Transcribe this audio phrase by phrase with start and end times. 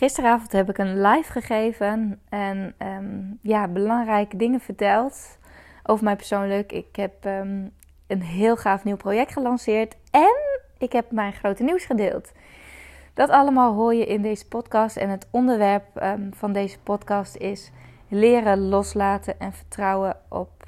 [0.00, 5.38] Gisteravond heb ik een live gegeven en ehm, ja, belangrijke dingen verteld
[5.82, 6.72] over mij persoonlijk.
[6.72, 7.68] Ik heb ehm,
[8.06, 12.32] een heel gaaf nieuw project gelanceerd en ik heb mijn grote nieuws gedeeld.
[13.14, 17.70] Dat allemaal hoor je in deze podcast en het onderwerp ehm, van deze podcast is
[18.08, 20.66] leren loslaten en vertrouwen op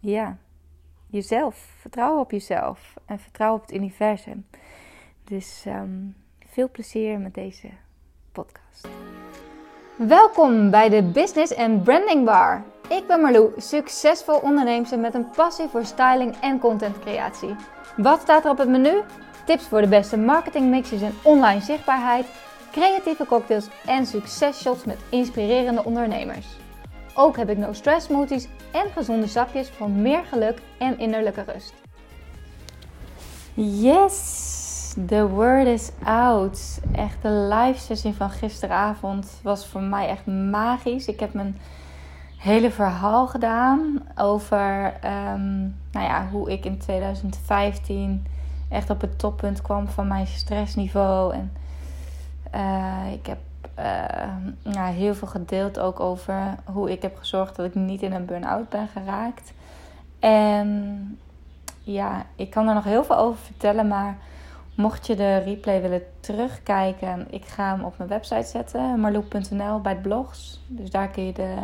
[0.00, 0.38] ja,
[1.06, 1.56] jezelf.
[1.56, 4.46] Vertrouwen op jezelf en vertrouwen op het universum.
[5.24, 5.66] Dus
[6.46, 7.68] veel plezier met deze
[8.38, 8.88] podcast.
[9.96, 12.62] Welkom bij de Business and Branding Bar.
[12.88, 17.54] Ik ben Marlou, succesvol onderneemster met een passie voor styling en contentcreatie.
[17.96, 19.02] Wat staat er op het menu?
[19.44, 22.26] Tips voor de beste marketingmixes en online zichtbaarheid,
[22.72, 26.46] creatieve cocktails en successhots met inspirerende ondernemers.
[27.14, 31.74] Ook heb ik no stress smoothies en gezonde sapjes voor meer geluk en innerlijke rust.
[33.54, 34.67] Yes!
[35.06, 36.80] The word is out.
[36.92, 41.06] Echt de live sessie van gisteravond was voor mij echt magisch.
[41.06, 41.58] Ik heb mijn
[42.36, 48.26] hele verhaal gedaan over um, nou ja, hoe ik in 2015
[48.68, 51.34] echt op het toppunt kwam van mijn stressniveau.
[51.34, 51.52] En
[52.54, 53.38] uh, ik heb
[54.74, 58.26] uh, heel veel gedeeld ook over hoe ik heb gezorgd dat ik niet in een
[58.26, 59.52] burn-out ben geraakt.
[60.18, 61.18] En
[61.82, 64.18] ja, ik kan er nog heel veel over vertellen, maar
[64.78, 69.94] Mocht je de replay willen terugkijken, ik ga hem op mijn website zetten, marloek.nl bij
[69.94, 70.60] de blogs.
[70.66, 71.54] Dus daar kun je de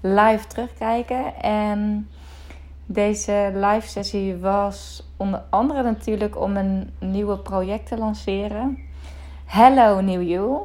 [0.00, 1.34] live terugkijken.
[1.40, 2.08] En
[2.86, 8.78] deze live sessie was onder andere natuurlijk om een nieuwe project te lanceren.
[9.44, 10.58] Hello New You.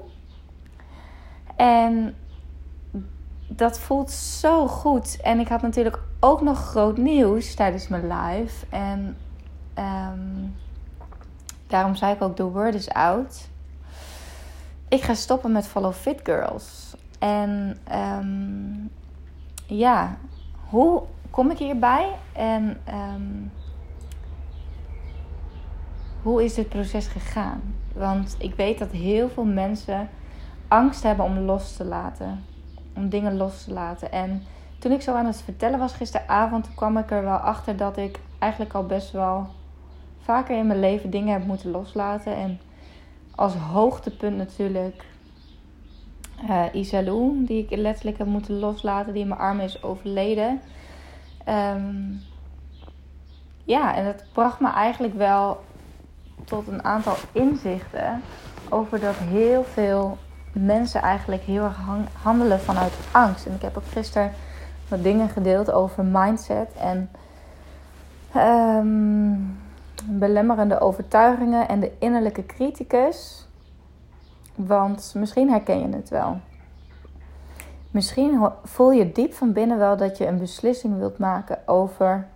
[1.56, 2.16] En
[3.48, 5.22] dat voelt zo goed.
[5.22, 8.66] En ik had natuurlijk ook nog groot nieuws tijdens mijn live.
[8.70, 9.18] En
[9.78, 10.56] um,
[11.70, 13.50] Daarom zei ik ook: The word is out.
[14.88, 16.96] Ik ga stoppen met Follow Fit Girls.
[17.20, 18.92] En um,
[19.66, 20.18] ja,
[20.70, 22.16] hoe kom ik hierbij?
[22.34, 23.52] En um,
[26.22, 27.62] hoe is dit proces gegaan?
[27.94, 30.10] Want ik weet dat heel veel mensen
[30.68, 32.44] angst hebben om los te laten.
[32.96, 34.12] Om dingen los te laten.
[34.12, 34.44] En
[34.80, 38.20] toen ik zo aan het vertellen was gisteravond, kwam ik er wel achter dat ik
[38.40, 39.48] eigenlijk al best wel
[40.22, 42.36] vaker in mijn leven dingen heb moeten loslaten.
[42.36, 42.60] En
[43.36, 45.06] als hoogtepunt natuurlijk
[46.50, 50.62] uh, Isalou, die ik letterlijk heb moeten loslaten, die in mijn armen is overleden.
[51.48, 52.22] Um,
[53.64, 55.64] ja, en dat bracht me eigenlijk wel
[56.44, 58.22] tot een aantal inzichten
[58.70, 60.18] over dat heel veel
[60.54, 61.80] mensen eigenlijk heel erg
[62.22, 63.46] handelen vanuit angst.
[63.46, 64.32] En ik heb ook gisteren
[64.88, 67.10] wat dingen gedeeld over mindset en
[68.36, 69.60] um,
[70.06, 73.48] belemmerende overtuigingen en de innerlijke criticus.
[74.56, 76.38] Want misschien herken je het wel.
[77.92, 82.28] Misschien voel je diep van binnen wel dat je een beslissing wilt maken over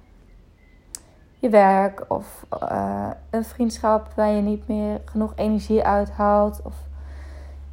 [1.39, 6.73] je werk of uh, een vriendschap waar je niet meer genoeg energie uithaalt of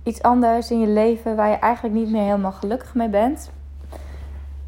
[0.02, 3.50] iets anders in je leven waar je eigenlijk niet meer helemaal gelukkig mee bent.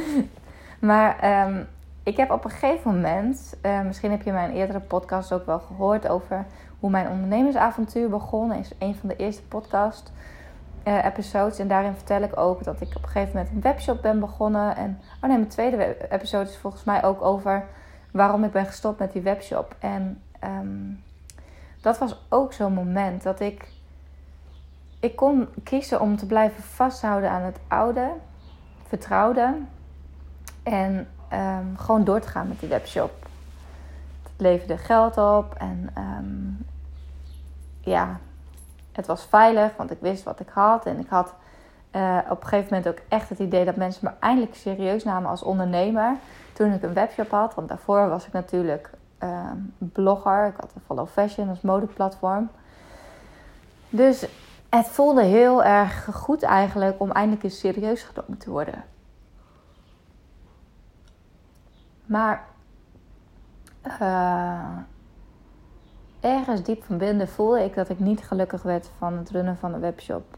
[0.79, 1.67] Maar um,
[2.03, 5.61] ik heb op een gegeven moment, uh, misschien heb je mijn eerdere podcast ook wel
[5.61, 6.47] gehoord over
[6.81, 8.53] hoe mijn ondernemersavontuur begon.
[8.53, 10.11] is een van de eerste podcasts
[10.85, 11.59] uh, episodes.
[11.59, 14.77] En daarin vertel ik ook dat ik op een gegeven moment een webshop ben begonnen.
[14.77, 17.65] En oh nee, mijn tweede episode is volgens mij ook over
[18.11, 19.75] waarom ik ben gestopt met die webshop.
[19.79, 21.03] En um,
[21.81, 23.69] dat was ook zo'n moment dat ik.
[25.01, 28.11] Ik kon kiezen om te blijven vasthouden aan het oude,
[28.87, 29.55] vertrouwde.
[30.63, 33.29] En ehm, gewoon door te gaan met die webshop.
[34.23, 36.67] Het leverde geld op en um,
[37.81, 38.21] ja,
[38.97, 40.87] het was veilig, want ik wist wat ik had.
[40.87, 41.35] En ik had
[41.93, 45.31] uh, op een gegeven moment ook echt het idee dat mensen me eindelijk serieus namen
[45.31, 46.17] als ondernemer.
[46.53, 48.91] Toen ik een webshop had, want daarvoor was ik natuurlijk
[49.23, 50.47] uh, blogger.
[50.47, 52.51] Ik had een Follow Fashion als modeplatform.
[53.89, 54.27] Dus
[54.69, 58.85] het voelde heel erg goed eigenlijk om eindelijk eens serieus genomen te worden.
[62.07, 62.45] Maar
[64.01, 64.77] uh,
[66.25, 69.75] ergens diep van binnen voelde ik dat ik niet gelukkig werd van het runnen van
[69.75, 70.37] een webshop.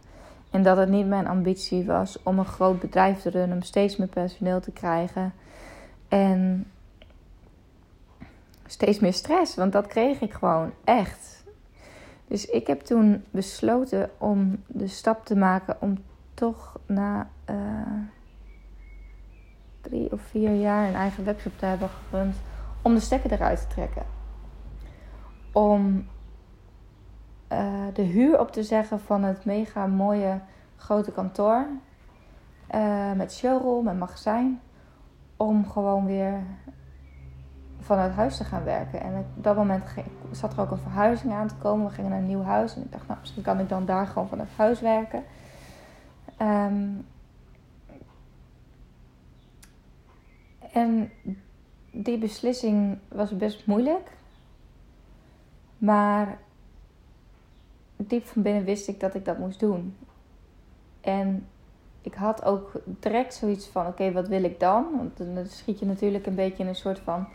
[0.50, 3.96] En dat het niet mijn ambitie was om een groot bedrijf te runnen, om steeds
[3.96, 5.32] meer personeel te krijgen.
[6.08, 6.70] En
[8.66, 11.44] steeds meer stress, want dat kreeg ik gewoon echt.
[12.28, 15.98] Dus ik heb toen besloten om de stap te maken om
[16.34, 17.56] toch na uh,
[19.80, 22.36] drie of vier jaar een eigen webshop te hebben gerund,
[22.82, 24.15] om de stekker eruit te trekken.
[25.56, 26.06] Om
[27.52, 30.40] uh, de huur op te zeggen van het mega mooie
[30.76, 31.66] grote kantoor.
[32.74, 34.60] Uh, met showroom met magazijn.
[35.36, 36.42] Om gewoon weer
[37.80, 39.00] vanuit huis te gaan werken.
[39.00, 39.84] En op dat moment
[40.30, 41.86] zat er ook een verhuizing aan te komen.
[41.86, 42.76] We gingen naar een nieuw huis.
[42.76, 45.24] En ik dacht, nou, misschien kan ik dan daar gewoon vanuit huis werken.
[46.42, 47.06] Um,
[50.72, 51.10] en
[51.92, 54.14] die beslissing was best moeilijk.
[55.78, 56.38] Maar
[57.96, 59.96] diep van binnen wist ik dat ik dat moest doen.
[61.00, 61.46] En
[62.02, 64.86] ik had ook direct zoiets van: oké, wat wil ik dan?
[64.96, 67.26] Want dan schiet je natuurlijk een beetje in een soort van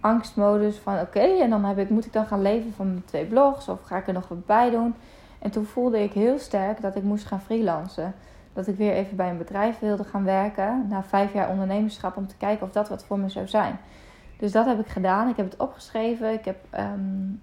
[0.00, 3.26] angstmodus van: oké, en dan heb ik, moet ik dan gaan leven van mijn twee
[3.26, 4.94] blogs of ga ik er nog wat bij doen?
[5.38, 8.14] En toen voelde ik heel sterk dat ik moest gaan freelancen.
[8.52, 12.26] Dat ik weer even bij een bedrijf wilde gaan werken na vijf jaar ondernemerschap om
[12.26, 13.78] te kijken of dat wat voor me zou zijn.
[14.38, 15.28] Dus dat heb ik gedaan.
[15.28, 16.32] Ik heb het opgeschreven.
[16.32, 17.42] Ik heb um,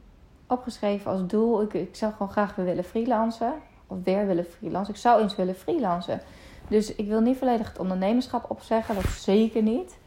[0.54, 1.62] opgeschreven als doel.
[1.62, 3.54] Ik, ik zou gewoon graag weer willen freelancen.
[3.88, 4.94] Of weer willen freelancen.
[4.94, 6.22] Ik zou eens willen freelancen.
[6.68, 8.96] Dus ik wil niet volledig het ondernemerschap opzeggen.
[8.96, 9.98] Dat zeker niet.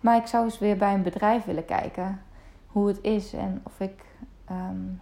[0.00, 2.22] Maar ik zou eens weer bij een bedrijf willen kijken.
[2.66, 3.32] Hoe het is.
[3.32, 4.04] En of ik
[4.50, 5.00] um,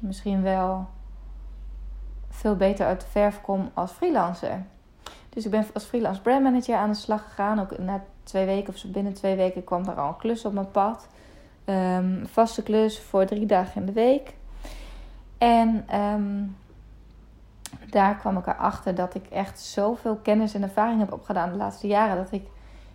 [0.00, 0.86] misschien wel
[2.28, 4.64] veel beter uit de verf kom als freelancer.
[5.28, 7.60] Dus ik ben als freelance brandmanager aan de slag gegaan.
[7.60, 10.52] Ook na twee weken of zo binnen twee weken kwam er al een klus op
[10.52, 11.08] mijn pad.
[11.68, 14.34] Um, vaste klus voor drie dagen in de week.
[15.38, 16.56] En um,
[17.90, 21.86] daar kwam ik erachter dat ik echt zoveel kennis en ervaring heb opgedaan de laatste
[21.86, 22.16] jaren.
[22.16, 22.46] Dat ik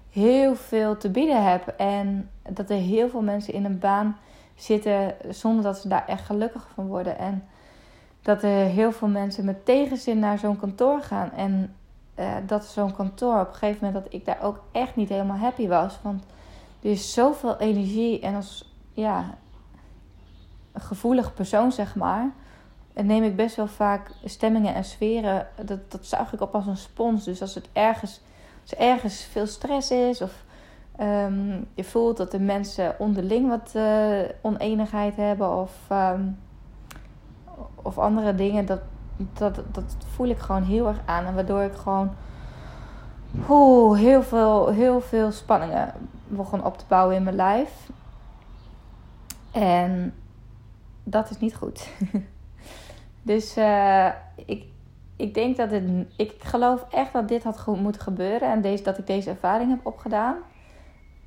[0.10, 1.68] heel veel te bieden heb.
[1.78, 4.18] En dat er heel veel mensen in een baan
[4.56, 7.18] zitten zonder dat ze daar echt gelukkig van worden.
[7.18, 7.44] En
[8.22, 11.32] dat er heel veel mensen met tegenzin naar zo'n kantoor gaan.
[11.32, 11.76] En
[12.20, 15.38] uh, dat zo'n kantoor op een gegeven moment dat ik daar ook echt niet helemaal
[15.38, 16.00] happy was.
[16.02, 16.24] Want
[16.82, 19.38] er is zoveel energie en als ja,
[20.72, 22.32] een gevoelig persoon, zeg maar,
[22.94, 25.48] neem ik best wel vaak stemmingen en sferen.
[25.66, 27.24] Dat, dat zuig ik op als een spons.
[27.24, 28.22] Dus als het ergens,
[28.62, 30.44] als er ergens veel stress is of
[31.00, 36.38] um, je voelt dat de mensen onderling wat uh, oneenigheid hebben of, um,
[37.76, 38.82] of andere dingen, dat,
[39.34, 41.26] dat, dat voel ik gewoon heel erg aan.
[41.26, 42.12] En waardoor ik gewoon
[43.50, 45.94] oeh, heel, veel, heel veel spanningen
[46.36, 47.90] begon op te bouwen in mijn lijf.
[49.52, 50.14] En
[51.04, 51.90] dat is niet goed.
[53.32, 54.08] dus uh,
[54.46, 54.66] ik,
[55.16, 55.84] ik denk dat het.
[56.16, 58.52] Ik geloof echt dat dit had moeten gebeuren.
[58.52, 60.36] En deze, dat ik deze ervaring heb opgedaan.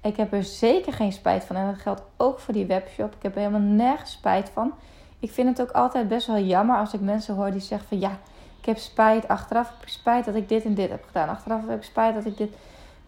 [0.02, 1.56] Ik heb er zeker geen spijt van.
[1.56, 3.14] En dat geldt ook voor die webshop.
[3.14, 4.72] Ik heb er helemaal nergens spijt van.
[5.18, 7.98] Ik vind het ook altijd best wel jammer als ik mensen hoor die zeggen van
[7.98, 8.18] ja,
[8.60, 9.28] ik heb spijt.
[9.28, 11.28] Achteraf heb ik spijt dat ik dit en dit heb gedaan.
[11.28, 12.50] Achteraf heb ik spijt dat ik dit.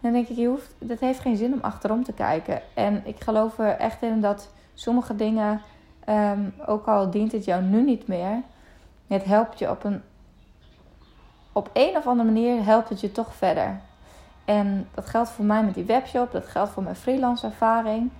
[0.00, 2.62] Dan denk ik, je hoeft, dat heeft geen zin om achterom te kijken.
[2.74, 5.60] En ik geloof er echt in dat sommige dingen,
[6.08, 8.42] um, ook al dient het jou nu niet meer,
[9.06, 10.02] het helpt je op een,
[11.52, 13.80] op een of andere manier helpt het je toch verder.
[14.44, 18.10] En dat geldt voor mij met die webshop, dat geldt voor mijn freelance ervaring.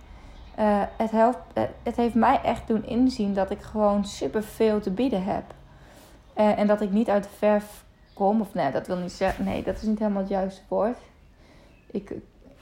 [0.59, 4.81] Uh, het, helpt, uh, het heeft mij echt doen inzien dat ik gewoon super veel
[4.81, 5.45] te bieden heb.
[6.37, 9.45] Uh, en dat ik niet uit de verf kom, of nee, dat wil niet zeggen,
[9.45, 10.99] nee, dat is niet helemaal het juiste woord.
[11.97, 12.15] Ik,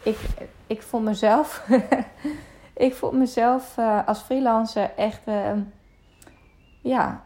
[0.03, 0.19] ik,
[0.67, 1.67] ik voel mezelf
[2.77, 5.21] ik voel mezelf uh, als freelancer echt.
[5.29, 5.53] Uh,
[6.81, 7.25] ja,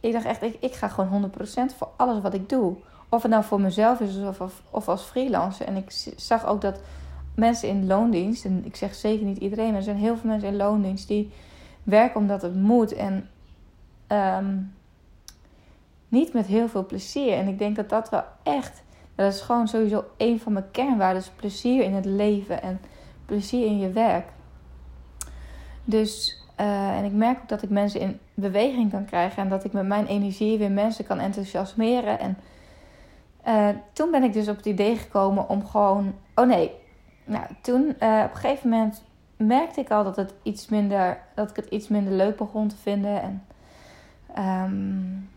[0.00, 1.30] ik dacht echt, ik, ik ga gewoon
[1.72, 2.76] 100% voor alles wat ik doe.
[3.08, 5.66] Of het nou voor mezelf is of, of, als freelancer.
[5.66, 6.80] En ik zag ook dat
[7.34, 10.48] mensen in loondienst, en ik zeg zeker niet iedereen, maar er zijn heel veel mensen
[10.48, 11.32] in loondienst die
[11.82, 12.92] werken omdat het moet.
[12.92, 13.28] En
[14.08, 14.74] um,
[16.08, 17.32] niet met heel veel plezier.
[17.32, 18.82] En ik denk dat dat wel echt,
[19.18, 22.62] dat is gewoon sowieso een van mijn kernwaarden, plezier in het leven.
[22.62, 22.80] En
[23.26, 24.28] plezier in je werk.
[25.84, 29.64] Dus, uh, en ik merk ook dat ik mensen in beweging kan krijgen en dat
[29.64, 32.18] ik met mijn energie weer mensen kan enthousiasmeren.
[32.18, 32.38] En
[33.46, 36.14] uh, toen ben ik dus op het idee gekomen om gewoon.
[36.34, 36.70] Oh nee.
[37.24, 39.02] Nou, toen uh, op een gegeven moment
[39.36, 42.76] merkte ik al dat, het iets minder, dat ik het iets minder leuk begon te
[42.76, 43.22] vinden.
[43.22, 43.44] En
[44.64, 45.28] um,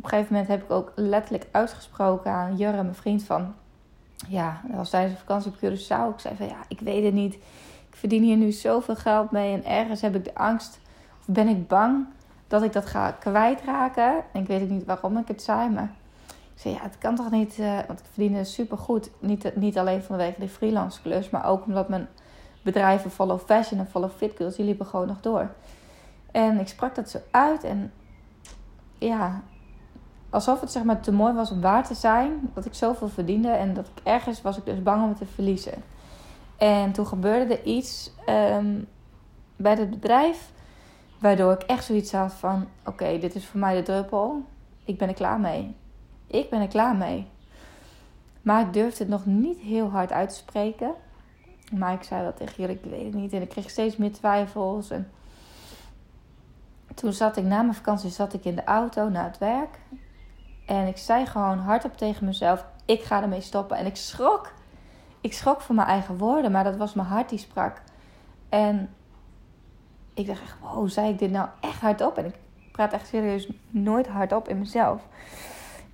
[0.00, 3.54] op een gegeven moment heb ik ook letterlijk uitgesproken aan Jurre, mijn vriend, van...
[4.28, 6.14] Ja, dat was tijdens de vakantie op Curaçao.
[6.14, 7.34] Ik zei van, ja, ik weet het niet.
[7.34, 9.52] Ik verdien hier nu zoveel geld mee.
[9.52, 10.78] En ergens heb ik de angst,
[11.20, 12.06] of ben ik bang,
[12.48, 14.14] dat ik dat ga kwijtraken.
[14.32, 15.92] En ik weet ook niet waarom ik het zei, maar...
[16.54, 17.58] Ik zei, ja, het kan toch niet...
[17.58, 19.10] Uh, want ik verdiende supergoed.
[19.18, 22.08] Niet, niet alleen vanwege de freelance klus, maar ook omdat mijn
[22.62, 25.50] bedrijven Follow Fashion en Follow Fit Girls, die liepen gewoon nog door.
[26.30, 27.92] En ik sprak dat zo uit en
[28.98, 29.42] ja,
[30.30, 32.50] alsof het zeg maar te mooi was om waar te zijn.
[32.54, 35.26] Dat ik zoveel verdiende en dat ik ergens was ik dus bang om het te
[35.26, 35.82] verliezen.
[36.56, 38.88] En toen gebeurde er iets um,
[39.56, 40.52] bij het bedrijf.
[41.18, 44.42] Waardoor ik echt zoiets had van: oké, dit is voor mij de druppel.
[44.84, 45.76] Ik ben er klaar mee.
[46.26, 47.26] Ik ben er klaar mee.
[48.42, 50.92] Maar ik durfde het nog niet heel hard uit te spreken.
[51.72, 53.32] Maar ik zei wel tegen jullie, ik weet het niet.
[53.32, 54.90] En ik kreeg steeds meer twijfels.
[54.90, 55.10] En
[56.94, 59.78] toen zat ik na mijn vakantie zat ik in de auto naar het werk.
[60.70, 63.76] En ik zei gewoon hardop tegen mezelf: ik ga ermee stoppen.
[63.76, 64.52] En ik schrok.
[65.20, 67.82] Ik schrok van mijn eigen woorden, maar dat was mijn hart die sprak.
[68.48, 68.90] En
[70.14, 72.18] ik dacht echt: wow, zei ik dit nou echt hardop?
[72.18, 72.34] En ik
[72.72, 75.02] praat echt serieus nooit hardop in mezelf.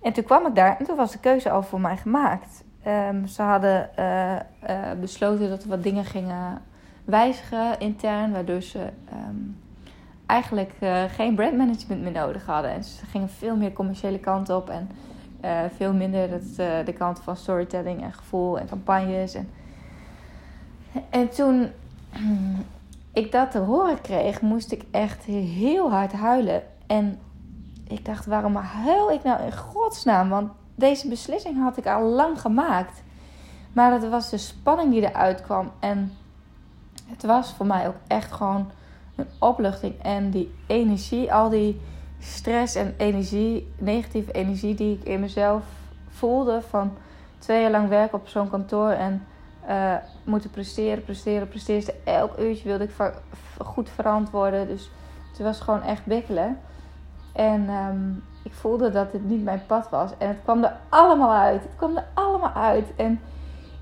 [0.03, 2.65] En toen kwam ik daar en toen was de keuze al voor mij gemaakt.
[2.87, 6.63] Um, ze hadden uh, uh, besloten dat we wat dingen gingen
[7.05, 9.61] wijzigen intern, waardoor ze um,
[10.27, 12.71] eigenlijk uh, geen brandmanagement meer nodig hadden.
[12.71, 14.91] En ze gingen veel meer commerciële kant op en
[15.45, 19.35] uh, veel minder dat, uh, de kant van storytelling en gevoel en campagnes.
[19.35, 19.49] En,
[21.11, 21.71] en toen
[23.13, 26.63] ik dat te horen kreeg, moest ik echt heel hard huilen.
[26.87, 27.19] En
[27.89, 30.29] ik dacht, waarom huil ik nou in godsnaam?
[30.29, 33.03] Want deze beslissing had ik al lang gemaakt.
[33.73, 35.71] Maar het was de spanning die eruit kwam.
[35.81, 36.13] En
[37.07, 38.71] het was voor mij ook echt gewoon
[39.17, 40.03] een opluchting.
[40.03, 41.81] En die energie, al die
[42.19, 45.65] stress en energie, negatieve energie die ik in mezelf
[46.09, 46.97] voelde van
[47.39, 49.27] twee jaar lang werken op zo'n kantoor en
[49.69, 49.95] uh,
[50.25, 51.85] moeten presteren, presteren, presteren.
[51.85, 52.91] Dus elk uurtje wilde ik
[53.59, 54.67] goed verantwoorden.
[54.67, 54.91] Dus
[55.31, 56.59] het was gewoon echt bikkelen.
[57.33, 60.11] En um, ik voelde dat het niet mijn pad was.
[60.19, 61.63] En het kwam er allemaal uit.
[61.63, 62.95] Het kwam er allemaal uit.
[62.97, 63.21] En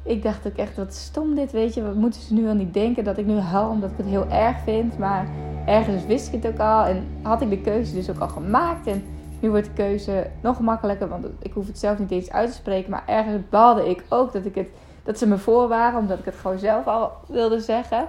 [0.05, 1.83] ik dacht ook echt, wat stom dit, weet je.
[1.83, 4.29] Wat moeten ze nu wel niet denken dat ik nu huil omdat ik het heel
[4.29, 4.99] erg vind.
[4.99, 5.29] Maar
[5.67, 6.85] ergens wist ik het ook al.
[6.85, 8.87] En had ik de keuze dus ook al gemaakt.
[8.87, 9.05] En
[9.41, 12.57] nu wordt de keuze nog makkelijker, want ik hoef het zelf niet eens uit te
[12.57, 12.91] spreken.
[12.91, 14.69] Maar ergens baalde ik ook dat, ik het,
[15.03, 18.09] dat ze me voor waren, omdat ik het gewoon zelf al wilde zeggen.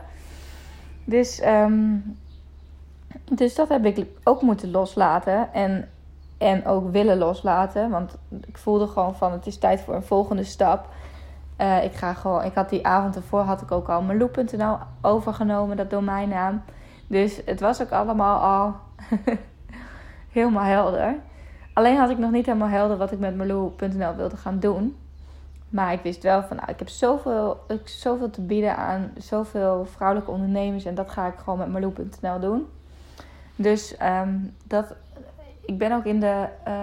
[1.03, 2.17] Dus, um,
[3.31, 5.53] dus dat heb ik ook moeten loslaten.
[5.53, 5.89] En,
[6.37, 7.89] en ook willen loslaten.
[7.89, 10.87] Want ik voelde gewoon van het is tijd voor een volgende stap.
[11.61, 15.77] Uh, ik, ga gewoon, ik had die avond ervoor had ik ook al Meloe.nl overgenomen,
[15.77, 16.61] dat domeinnaam.
[17.07, 18.75] Dus het was ook allemaal al
[20.37, 21.15] helemaal helder.
[21.73, 24.95] Alleen had ik nog niet helemaal helder wat ik met Meloe.nl wilde gaan doen.
[25.69, 29.85] Maar ik wist wel van, nou, ik heb zoveel, ik, zoveel te bieden aan zoveel
[29.85, 30.85] vrouwelijke ondernemers.
[30.85, 32.67] En dat ga ik gewoon met Meloe.nl doen.
[33.55, 34.95] Dus um, dat,
[35.65, 36.47] ik ben ook in de...
[36.67, 36.73] Uh,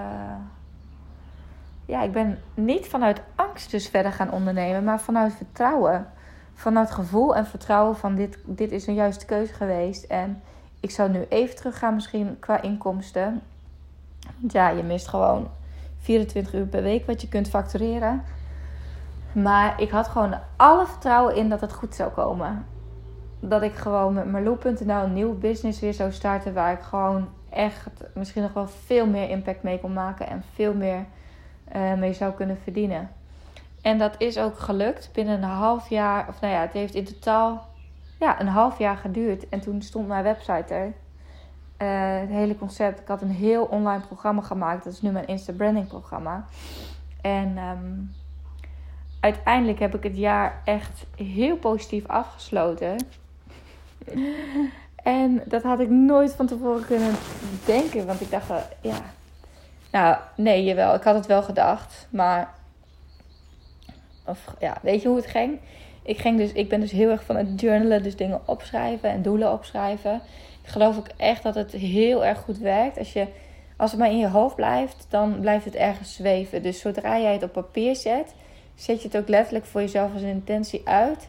[1.93, 6.07] ja, ik ben niet vanuit angst dus verder gaan ondernemen, maar vanuit vertrouwen.
[6.55, 10.05] Vanuit gevoel en vertrouwen van dit, dit is een juiste keuze geweest.
[10.05, 10.43] En
[10.81, 13.43] ik zou nu even teruggaan misschien qua inkomsten.
[14.39, 15.49] Want ja, je mist gewoon
[15.99, 18.23] 24 uur per week wat je kunt factureren.
[19.33, 22.67] Maar ik had gewoon alle vertrouwen in dat het goed zou komen.
[23.41, 26.55] Dat ik gewoon met Marloe.nl een nieuwe business weer zou starten.
[26.55, 30.29] Waar ik gewoon echt misschien nog wel veel meer impact mee kon maken.
[30.29, 31.05] En veel meer
[31.99, 33.11] mee zou kunnen verdienen.
[33.83, 36.29] En dat is ook gelukt binnen een half jaar.
[36.29, 37.69] Of nou ja, het heeft in totaal
[38.19, 39.49] ja, een half jaar geduurd.
[39.49, 40.93] En toen stond mijn website er.
[41.79, 43.01] Uh, het hele concept.
[43.01, 44.85] Ik had een heel online programma gemaakt.
[44.85, 46.45] Dat is nu mijn Insta Branding programma.
[47.21, 48.15] En um,
[49.21, 52.97] uiteindelijk heb ik het jaar echt heel positief afgesloten.
[54.97, 57.15] en dat had ik nooit van tevoren kunnen
[57.65, 58.07] denken.
[58.07, 58.49] Want ik dacht,
[58.81, 58.97] ja,
[59.93, 60.95] nou, nee, jawel.
[60.95, 62.09] Ik had het wel gedacht.
[62.11, 62.55] Maar.
[64.27, 65.59] Of ja, weet je hoe het ging?
[66.03, 69.23] Ik, ging dus, ik ben dus heel erg van het journalen, dus dingen opschrijven en
[69.23, 70.21] doelen opschrijven.
[70.63, 72.99] Ik geloof ook echt dat het heel erg goed werkt.
[72.99, 73.27] Als, je,
[73.77, 76.63] als het maar in je hoofd blijft, dan blijft het ergens zweven.
[76.63, 78.35] Dus zodra jij het op papier zet,
[78.75, 81.29] zet je het ook letterlijk voor jezelf als intentie uit.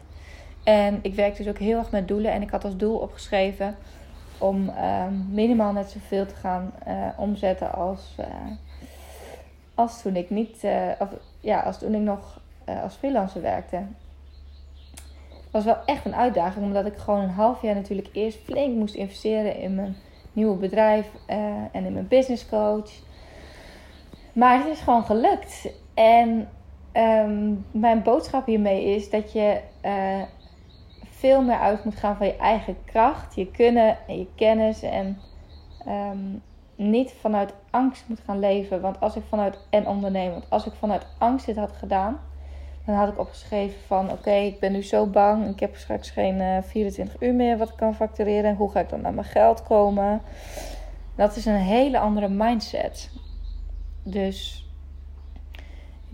[0.64, 2.32] En ik werk dus ook heel erg met doelen.
[2.32, 3.76] En ik had als doel opgeschreven
[4.38, 8.26] om ehm, minimaal net zoveel te gaan uh, omzetten als, uh,
[9.74, 11.08] als toen ik niet, uh, of,
[11.40, 12.42] ja, als toen ik nog
[12.82, 13.82] als freelancer werkte.
[15.50, 18.94] Was wel echt een uitdaging, omdat ik gewoon een half jaar natuurlijk eerst flink moest
[18.94, 19.96] investeren in mijn
[20.32, 21.06] nieuwe bedrijf
[21.72, 22.90] en in mijn business coach.
[24.32, 25.68] Maar het is gewoon gelukt.
[25.94, 26.48] En
[26.92, 29.60] um, mijn boodschap hiermee is dat je
[31.24, 34.82] veel meer uit moet gaan van je eigen kracht, je kunnen en je kennis.
[34.82, 35.18] En
[35.88, 36.42] um,
[36.76, 38.80] niet vanuit angst moet gaan leven.
[38.80, 42.20] Want als ik vanuit en ondernemen, want als ik vanuit angst dit had gedaan,
[42.86, 45.48] dan had ik opgeschreven van oké, ik ben nu zo bang.
[45.48, 48.56] Ik heb straks geen uh, eh, 24 uur meer wat ik kan factureren.
[48.56, 50.22] Hoe ga ik dan naar mijn geld komen?
[51.14, 53.10] Dat is een hele andere mindset.
[54.02, 54.63] Dus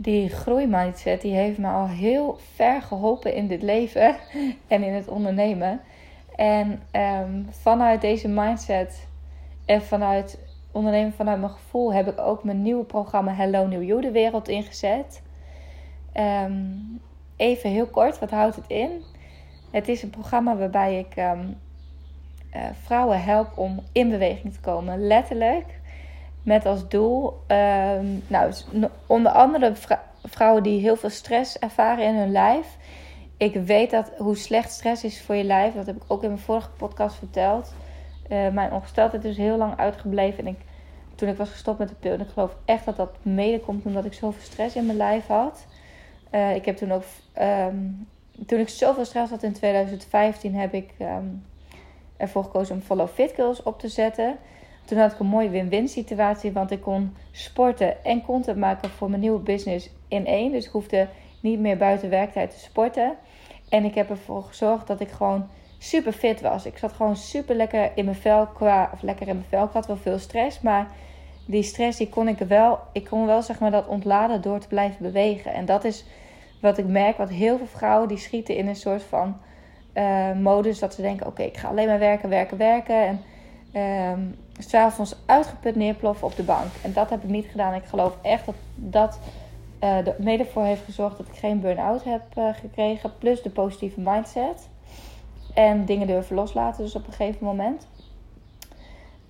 [0.03, 4.17] die groeimindset die heeft me al heel ver geholpen in dit leven
[4.69, 5.81] en in het ondernemen.
[6.37, 9.07] En um, vanuit deze mindset
[9.65, 10.39] en vanuit
[10.73, 14.49] ondernemen vanuit mijn gevoel heb ik ook mijn nieuwe programma Hello New You de wereld
[14.49, 15.23] ingezet.
[16.15, 17.01] Um,
[17.37, 19.03] even heel kort, wat houdt het in?
[19.71, 21.57] Het is een programma waarbij ik um,
[22.57, 25.07] uh, vrouwen help om in beweging te komen.
[25.07, 25.80] Letterlijk
[26.43, 28.53] met als doel, ehm, nou,
[29.07, 29.73] onder andere
[30.25, 32.77] vrouwen die heel veel stress ervaren in hun lijf.
[33.37, 35.75] Ik weet dat hoe slecht stress is voor je lijf.
[35.75, 37.75] Dat heb ik ook in mijn vorige podcast verteld.
[38.31, 40.39] Uh, mijn ongesteldheid is heel lang uitgebleven.
[40.39, 40.59] En ik,
[41.15, 42.13] toen ik was gestopt met de pil.
[42.13, 45.67] Ik geloof echt dat dat mede komt omdat ik zoveel stress in mijn lijf had.
[46.33, 47.03] Uh, ik heb toen ook.
[47.41, 48.09] Um,
[48.47, 51.45] toen ik zoveel stress had in 2015, heb ik um,
[52.17, 54.37] ervoor gekozen om Follow Fit Girls op te zetten.
[54.91, 59.09] Toen had ik een mooie win-win situatie, want ik kon sporten en content maken voor
[59.09, 60.53] mijn nieuwe business in één.
[60.53, 61.09] Dus ik hoefde
[61.41, 63.17] niet meer buiten werktijd te sporten.
[63.69, 66.67] En ik heb ervoor gezorgd dat ik gewoon super fit was.
[66.67, 69.65] Ik zat gewoon super lekker in mijn vel qua, of lekker in mijn vel.
[69.65, 70.91] Ik had wel veel stress, maar
[71.47, 74.69] die stress die kon ik wel, ik kon wel zeg maar dat ontladen door te
[74.69, 75.53] blijven bewegen.
[75.53, 76.05] En dat is
[76.61, 79.37] wat ik merk, wat heel veel vrouwen die schieten in een soort van
[79.95, 82.95] uh, modus dat ze denken, oké, ik ga alleen maar werken, werken, werken.
[82.97, 83.21] En
[83.83, 86.71] um, s'avonds uitgeput neerploffen op de bank.
[86.83, 87.75] En dat heb ik niet gedaan.
[87.75, 89.19] Ik geloof echt dat dat
[89.83, 93.19] uh, er mede voor heeft gezorgd dat ik geen burn-out heb uh, gekregen.
[93.19, 94.69] Plus de positieve mindset.
[95.55, 97.87] En dingen durven loslaten, dus op een gegeven moment.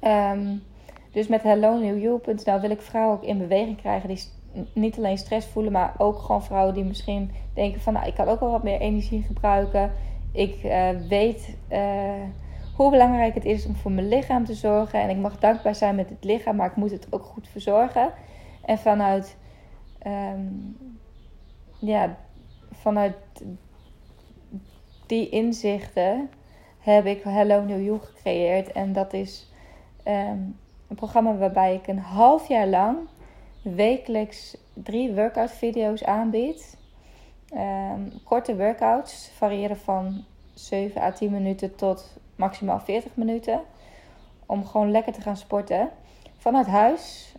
[0.00, 0.62] Um,
[1.12, 4.22] dus met hellonewYou.nl wil ik vrouwen ook in beweging krijgen die
[4.72, 8.28] niet alleen stress voelen, maar ook gewoon vrouwen die misschien denken van nou, ik kan
[8.28, 9.92] ook wel wat meer energie gebruiken.
[10.32, 11.56] Ik uh, weet
[12.76, 15.00] hoe belangrijk het is om voor mijn lichaam te zorgen.
[15.00, 18.12] En ik mag dankbaar zijn met het lichaam, maar ik moet het ook goed verzorgen.
[18.64, 19.36] En vanuit,
[20.06, 20.76] um,
[21.78, 22.16] ja,
[22.72, 23.14] vanuit
[25.06, 26.30] die inzichten
[26.78, 28.72] heb ik Hello New You gecreëerd.
[28.72, 29.52] En dat is
[30.06, 32.98] um, een programma waarbij ik een half jaar lang
[33.62, 36.78] wekelijks drie workout video's aanbied.
[37.54, 43.60] Um, korte workouts variëren van 7 à 10 minuten tot maximaal 40 minuten.
[44.46, 45.90] Om gewoon lekker te gaan sporten.
[46.36, 47.34] Vanuit huis.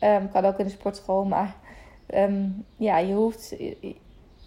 [0.00, 1.24] Um, kan ook in de sportschool.
[1.24, 1.54] Maar
[2.14, 3.56] um, ja, je hoeft.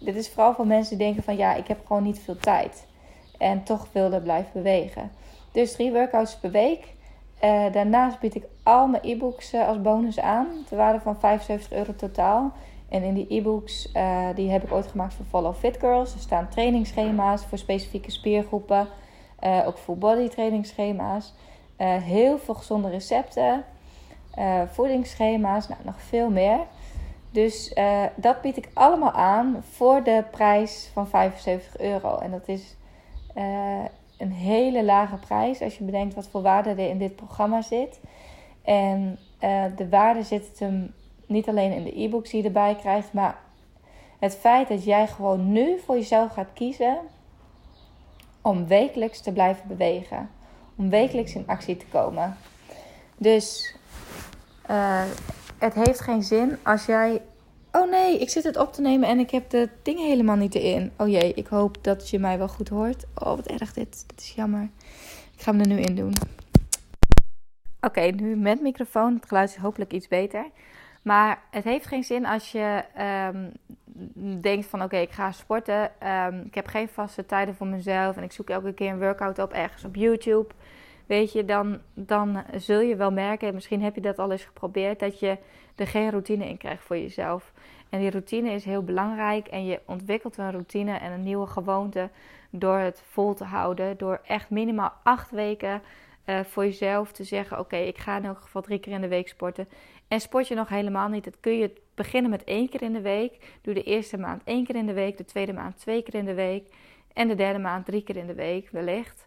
[0.00, 2.86] Dit is vooral voor mensen die denken van ja, ik heb gewoon niet veel tijd.
[3.38, 5.10] En toch wilde blijven bewegen.
[5.52, 6.94] Dus drie workouts per week.
[7.44, 10.46] Uh, daarnaast bied ik al mijn e-books uh, als bonus aan.
[10.68, 12.52] Ter waarde van 75 euro totaal.
[12.88, 16.14] En in die e-books, uh, die heb ik ooit gemaakt voor Follow Fit Girls.
[16.14, 18.88] Er staan trainingsschema's voor specifieke spiergroepen.
[19.46, 21.32] Uh, ook full body trainingsschema's.
[21.78, 23.64] Uh, heel veel gezonde recepten.
[24.38, 25.68] Uh, voedingsschema's.
[25.68, 26.58] Nou, nog veel meer.
[27.30, 27.74] Dus
[28.14, 32.18] dat bied ik allemaal aan voor de prijs van 75 euro.
[32.18, 32.76] En dat is
[34.18, 38.00] een hele lage prijs als je bedenkt wat voor waarde er in dit programma zit.
[38.64, 39.18] En
[39.76, 40.94] de waarde zit hem
[41.26, 43.38] niet alleen in de e-books die je erbij krijgt, maar
[44.18, 46.98] het feit dat jij gewoon nu voor jezelf gaat kiezen
[48.46, 50.30] om wekelijks te blijven bewegen.
[50.76, 52.36] Om wekelijks in actie te komen.
[53.16, 53.74] Dus
[54.70, 55.04] uh,
[55.58, 57.22] het heeft geen zin als jij.
[57.72, 60.54] Oh nee, ik zit het op te nemen en ik heb de dingen helemaal niet
[60.54, 60.92] erin.
[60.96, 63.04] Oh jee, ik hoop dat je mij wel goed hoort.
[63.14, 64.04] Oh, wat erg dit.
[64.06, 64.70] Dit is jammer.
[65.36, 66.12] Ik ga hem er nu in doen.
[67.80, 69.14] Oké, nu met microfoon.
[69.14, 70.46] Het geluid is hopelijk iets beter.
[71.06, 72.84] Maar het heeft geen zin als je
[73.32, 73.52] um,
[74.40, 75.90] denkt van oké, ik ga sporten.
[76.26, 79.38] Um, ik heb geen vaste tijden voor mezelf en ik zoek elke keer een workout
[79.38, 80.54] op ergens op YouTube.
[81.06, 85.00] Weet je, dan, dan zul je wel merken, misschien heb je dat al eens geprobeerd,
[85.00, 85.38] dat je
[85.74, 87.52] er geen routine in krijgt voor jezelf.
[87.88, 89.46] En die routine is heel belangrijk.
[89.46, 92.08] En je ontwikkelt een routine en een nieuwe gewoonte
[92.50, 93.96] door het vol te houden.
[93.96, 95.82] Door echt minimaal acht weken
[96.26, 99.08] uh, voor jezelf te zeggen: Oké, ik ga in elk geval drie keer in de
[99.08, 99.68] week sporten.
[100.08, 103.00] En sport je nog helemaal niet, dat kun je beginnen met één keer in de
[103.00, 103.58] week.
[103.62, 106.24] Doe de eerste maand één keer in de week, de tweede maand twee keer in
[106.24, 106.74] de week.
[107.12, 109.26] En de derde maand drie keer in de week, wellicht.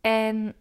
[0.00, 0.54] En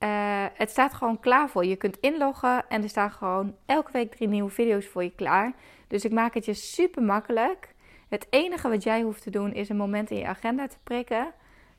[0.00, 1.68] uh, het staat gewoon klaar voor je.
[1.68, 5.52] Je kunt inloggen en er staan gewoon elke week drie nieuwe video's voor je klaar.
[5.88, 7.74] Dus ik maak het je super makkelijk.
[8.08, 11.32] Het enige wat jij hoeft te doen is een moment in je agenda te prikken.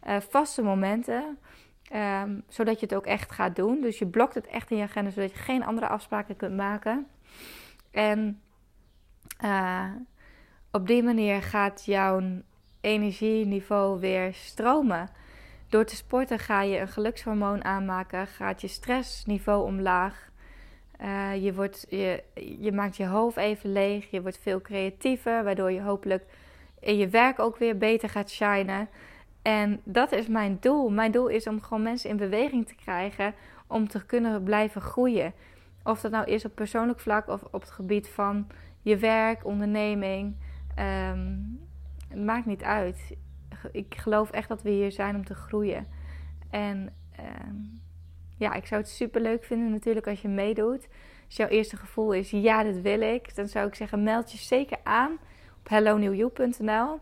[0.07, 1.39] Uh, vaste momenten.
[1.95, 3.81] Um, zodat je het ook echt gaat doen.
[3.81, 7.07] Dus je blokt het echt in je agenda, zodat je geen andere afspraken kunt maken.
[7.91, 8.41] En
[9.43, 9.85] uh,
[10.71, 12.21] op die manier gaat jouw
[12.81, 15.09] energieniveau weer stromen.
[15.69, 20.29] Door te sporten ga je een gelukshormoon aanmaken, gaat je stressniveau omlaag.
[21.01, 22.23] Uh, je, wordt, je,
[22.59, 26.25] je maakt je hoofd even leeg, je wordt veel creatiever, waardoor je hopelijk
[26.79, 28.89] in je werk ook weer beter gaat shinen.
[29.47, 30.89] En dat is mijn doel.
[30.89, 33.33] Mijn doel is om gewoon mensen in beweging te krijgen
[33.67, 35.33] om te kunnen blijven groeien.
[35.83, 38.47] Of dat nou is op persoonlijk vlak of op het gebied van
[38.81, 40.35] je werk, onderneming.
[42.07, 43.15] Het maakt niet uit.
[43.71, 45.87] Ik geloof echt dat we hier zijn om te groeien.
[46.49, 47.81] En um,
[48.37, 50.87] ja, ik zou het super leuk vinden natuurlijk als je meedoet.
[51.25, 53.35] Als jouw eerste gevoel is ja, dat wil ik.
[53.35, 55.11] Dan zou ik zeggen meld je zeker aan
[55.59, 56.99] op hellonewju.nl.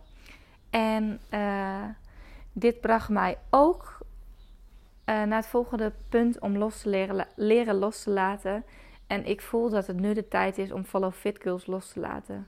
[0.70, 1.20] En...
[1.34, 1.84] Uh,
[2.58, 4.04] dit bracht mij ook uh,
[5.06, 8.64] naar het volgende punt om los te leren, leren los te laten.
[9.08, 12.00] En ik voel dat het nu de tijd is om Follow Fit Girls los te
[12.00, 12.48] laten.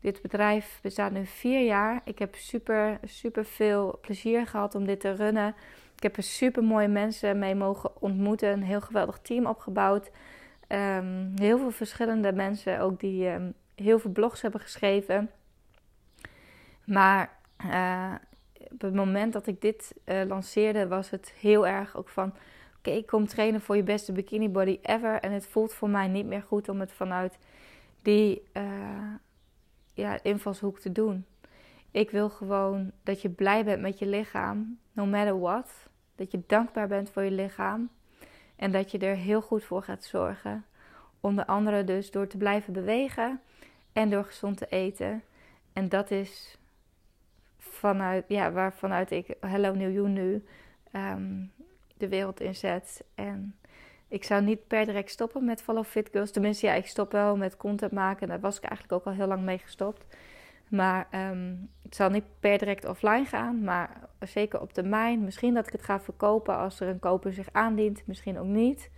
[0.00, 2.00] Dit bedrijf bestaat nu vier jaar.
[2.04, 5.54] Ik heb super, super veel plezier gehad om dit te runnen.
[5.96, 8.52] Ik heb er super mooie mensen mee mogen ontmoeten.
[8.52, 10.10] Een heel geweldig team opgebouwd.
[10.68, 15.30] Um, heel veel verschillende mensen ook die um, heel veel blogs hebben geschreven.
[16.84, 18.14] Maar uh,
[18.72, 22.34] op het moment dat ik dit uh, lanceerde, was het heel erg ook van:
[22.78, 25.20] oké, ik kom trainen voor je beste bikini body ever.
[25.20, 27.38] En het voelt voor mij niet meer goed om het vanuit
[28.02, 29.14] die uh,
[29.94, 31.24] ja, invalshoek te doen.
[31.90, 35.88] Ik wil gewoon dat je blij bent met je lichaam, no matter what.
[36.14, 37.90] Dat je dankbaar bent voor je lichaam.
[38.56, 40.64] En dat je er heel goed voor gaat zorgen.
[41.20, 43.40] Onder andere dus door te blijven bewegen
[43.92, 45.22] en door gezond te eten.
[45.72, 46.58] En dat is
[47.60, 50.44] vanuit, ja, waarvanuit ik Hello New You nu
[50.92, 51.52] um,
[51.96, 53.04] de wereld inzet.
[53.14, 53.54] En
[54.08, 56.30] ik zou niet per direct stoppen met Follow Fit Girls.
[56.30, 58.28] Tenminste, ja, ik stop wel met content maken.
[58.28, 60.04] Daar was ik eigenlijk ook al heel lang mee gestopt.
[60.68, 63.64] Maar um, het zal niet per direct offline gaan.
[63.64, 65.24] Maar zeker op termijn.
[65.24, 68.06] Misschien dat ik het ga verkopen als er een koper zich aandient.
[68.06, 68.90] Misschien ook niet.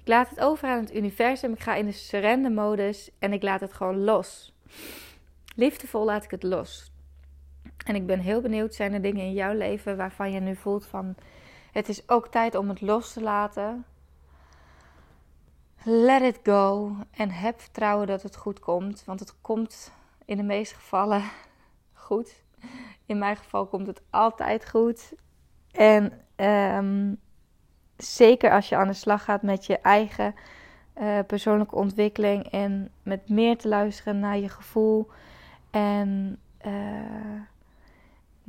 [0.00, 1.52] Ik laat het over aan het universum.
[1.52, 3.10] Ik ga in de surrender modus.
[3.18, 4.54] En ik laat het gewoon los.
[5.56, 6.92] Liefdevol laat ik het los.
[7.84, 10.86] En ik ben heel benieuwd, zijn er dingen in jouw leven waarvan je nu voelt
[10.86, 11.14] van...
[11.72, 13.84] Het is ook tijd om het los te laten.
[15.84, 16.96] Let it go.
[17.10, 19.04] En heb vertrouwen dat het goed komt.
[19.04, 19.92] Want het komt
[20.24, 21.22] in de meeste gevallen
[21.92, 22.42] goed.
[23.06, 25.14] In mijn geval komt het altijd goed.
[25.70, 26.12] En
[26.76, 27.20] um,
[27.96, 30.34] zeker als je aan de slag gaat met je eigen
[31.00, 32.44] uh, persoonlijke ontwikkeling.
[32.44, 35.10] En met meer te luisteren naar je gevoel.
[35.70, 36.38] En...
[36.66, 36.72] Uh,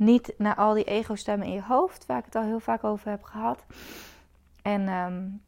[0.00, 3.10] niet naar al die ego-stemmen in je hoofd, waar ik het al heel vaak over
[3.10, 3.64] heb gehad.
[4.62, 5.42] En um,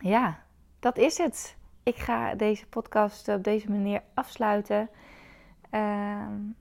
[0.00, 0.38] ja,
[0.80, 1.56] dat is het.
[1.82, 4.88] Ik ga deze podcast op deze manier afsluiten.
[5.70, 6.56] Um,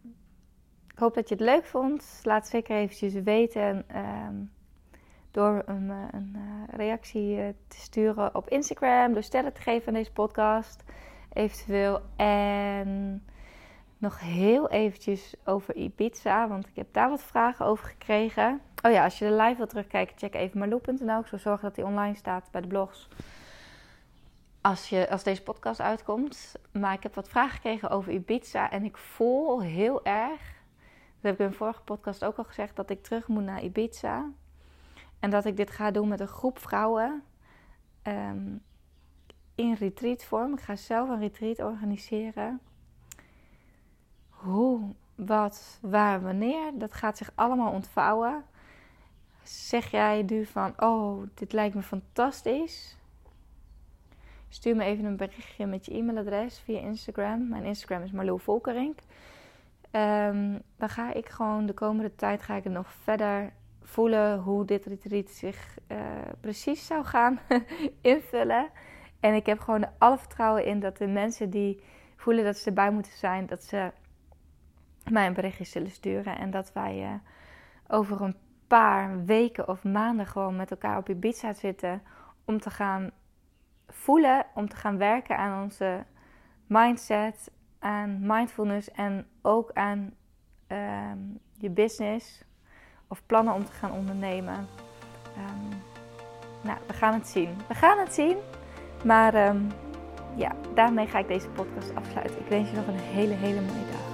[0.87, 2.19] ik hoop dat je het leuk vond.
[2.23, 4.51] Laat zeker eventjes weten um,
[5.31, 9.87] door een, eh, een uh, reactie eh, te sturen op Instagram, door sterren te geven
[9.87, 10.83] aan deze podcast,
[11.33, 12.01] eventueel.
[12.15, 13.23] En
[13.97, 18.61] nog heel eventjes over Ibiza, want ik heb daar wat vragen over gekregen.
[18.81, 21.19] Oh ja, als je de live wilt terugkijken, check even marloe.nl.
[21.19, 23.07] Ik zal zorgen dat die online staat bij de blogs.
[24.61, 26.55] Als, je, als deze podcast uitkomt.
[26.71, 28.71] Maar ik heb wat vragen gekregen over Ibiza.
[28.71, 30.41] En ik voel heel erg,
[31.21, 33.63] dat heb ik in de vorige podcast ook al gezegd, dat ik terug moet naar
[33.63, 34.29] Ibiza.
[35.19, 37.23] En dat ik dit ga doen met een groep vrouwen.
[38.03, 38.63] Um,
[39.55, 40.53] in retreatvorm.
[40.53, 42.61] Ik ga zelf een retreat organiseren
[44.37, 44.81] hoe,
[45.15, 48.43] wat, waar, wanneer, dat gaat zich allemaal ontvouwen.
[49.43, 52.97] Zeg jij nu van, oh, dit lijkt me fantastisch.
[54.49, 57.47] Stuur me even een berichtje met je e-mailadres via Instagram.
[57.47, 58.99] Mijn Instagram is Marlo Volkerink.
[59.91, 64.65] Um, dan ga ik gewoon de komende tijd ga ik het nog verder voelen hoe
[64.65, 65.97] dit retreat zich uh,
[66.39, 67.39] precies zou gaan
[68.01, 68.69] invullen.
[69.19, 71.81] En ik heb gewoon alle vertrouwen in dat de mensen die
[72.15, 73.91] voelen dat ze erbij moeten zijn, dat ze
[75.09, 76.37] mij een berichtje zullen sturen.
[76.37, 77.13] En dat wij uh,
[77.87, 78.35] over een
[78.67, 82.01] paar weken of maanden gewoon met elkaar op Ibiza zitten
[82.45, 83.11] om te gaan
[83.87, 86.05] voelen, om te gaan werken aan onze
[86.65, 90.13] mindset, aan mindfulness en ook aan
[90.67, 91.19] ehm,
[91.53, 92.43] je business
[93.07, 94.67] of plannen om te gaan ondernemen.
[95.37, 95.81] Um,
[96.63, 97.49] nou, we gaan het zien.
[97.67, 98.37] We gaan het zien.
[99.05, 99.67] Maar um,
[100.35, 102.39] ja, daarmee ga ik deze podcast afsluiten.
[102.39, 104.06] Ik wens je nog een hele, hele mooie dag.